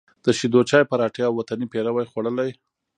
د 0.25 0.27
شېدو 0.37 0.61
چای، 0.69 0.83
پراټې 0.89 1.21
او 1.27 1.33
وطني 1.39 1.65
پېروی 1.71 2.05
خوړلی، 2.11 2.51